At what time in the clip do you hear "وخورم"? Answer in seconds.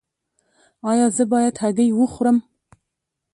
1.93-2.37